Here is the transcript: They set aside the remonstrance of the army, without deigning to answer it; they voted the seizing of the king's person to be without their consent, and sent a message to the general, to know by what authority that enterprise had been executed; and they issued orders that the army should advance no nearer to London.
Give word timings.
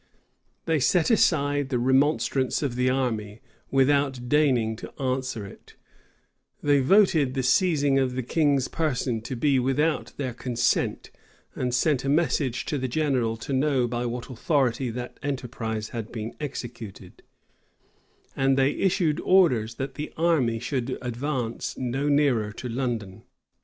They 0.65 0.79
set 0.79 1.11
aside 1.11 1.69
the 1.69 1.77
remonstrance 1.77 2.63
of 2.63 2.75
the 2.75 2.89
army, 2.89 3.39
without 3.69 4.27
deigning 4.27 4.75
to 4.77 4.91
answer 4.99 5.45
it; 5.45 5.75
they 6.63 6.79
voted 6.79 7.35
the 7.35 7.43
seizing 7.43 7.99
of 7.99 8.13
the 8.15 8.23
king's 8.23 8.67
person 8.67 9.21
to 9.21 9.35
be 9.35 9.59
without 9.59 10.13
their 10.17 10.33
consent, 10.33 11.11
and 11.53 11.71
sent 11.71 12.03
a 12.03 12.09
message 12.09 12.65
to 12.65 12.79
the 12.79 12.87
general, 12.87 13.37
to 13.45 13.53
know 13.53 13.85
by 13.87 14.07
what 14.07 14.31
authority 14.31 14.89
that 14.89 15.19
enterprise 15.21 15.89
had 15.89 16.11
been 16.11 16.33
executed; 16.39 17.21
and 18.35 18.57
they 18.57 18.71
issued 18.71 19.19
orders 19.19 19.75
that 19.75 19.93
the 19.93 20.11
army 20.17 20.57
should 20.57 20.97
advance 21.03 21.77
no 21.77 22.09
nearer 22.09 22.51
to 22.53 22.67
London. 22.67 23.21